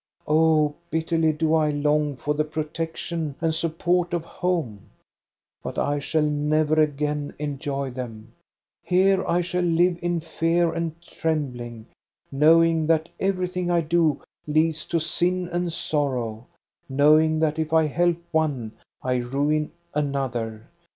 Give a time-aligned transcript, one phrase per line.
[0.27, 4.89] Oh, bitterly do I long for the protection and support of home;
[5.61, 8.33] but I shall never again enjoy them.
[8.83, 11.85] Here I shall live in fear and trembling,
[12.31, 16.47] knowing that everything I do leads to sin and sorrow,
[16.89, 18.71] knowing that if I help one,
[19.03, 20.65] I ruin another.